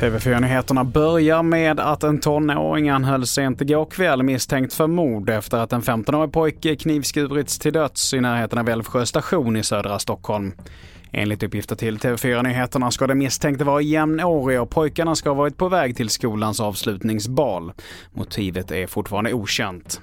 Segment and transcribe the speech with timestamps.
[0.00, 5.72] TV4-nyheterna börjar med att en tonåring anhölls sent igår kväll misstänkt för mord efter att
[5.72, 10.52] en 15-årig pojke knivskurits till döds i närheten av Älvsjö station i södra Stockholm.
[11.12, 15.68] Enligt uppgifter till TV4-nyheterna ska den misstänkte vara jämnårig och pojkarna ska ha varit på
[15.68, 17.72] väg till skolans avslutningsbal.
[18.12, 20.00] Motivet är fortfarande okänt.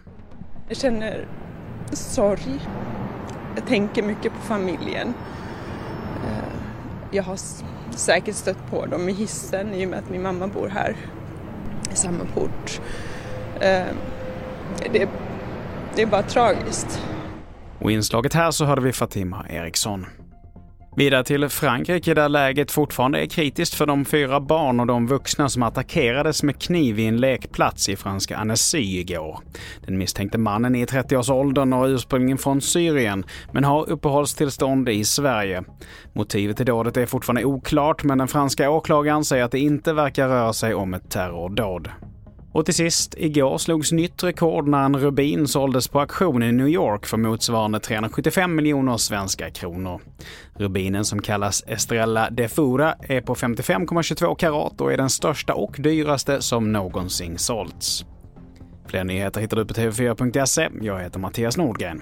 [0.68, 1.26] Jag känner
[1.92, 2.60] sorg.
[3.56, 5.14] Jag tänker mycket på familjen.
[7.12, 7.40] Jag har
[7.96, 10.96] säkert stött på dem i hissen i och med att min mamma bor här
[11.94, 12.82] i samma port.
[13.62, 13.96] Ehm,
[14.94, 15.10] det,
[15.96, 17.02] det är bara tragiskt.
[17.80, 20.06] Och i inslaget här så hörde vi Fatima Eriksson.
[20.98, 25.50] Vidare till Frankrike där läget fortfarande är kritiskt för de fyra barn och de vuxna
[25.50, 29.40] som attackerades med kniv i en lekplats i franska Annecy igår.
[29.86, 35.64] Den misstänkte mannen är i 30-årsåldern och ursprungligen från Syrien men har uppehållstillstånd i Sverige.
[36.14, 40.28] Motivet till dådet är fortfarande oklart men den franska åklagaren säger att det inte verkar
[40.28, 41.90] röra sig om ett terrordåd.
[42.58, 46.68] Och till sist, igår slogs nytt rekord när en rubin såldes på auktion i New
[46.68, 50.02] York för motsvarande 375 miljoner svenska kronor.
[50.56, 55.76] Rubinen som kallas Estrella de Fura är på 55,22 karat och är den största och
[55.80, 58.06] dyraste som någonsin sålts.
[58.88, 60.70] Fler nyheter hittar du på tv4.se.
[60.82, 62.02] Jag heter Mattias Nordgren.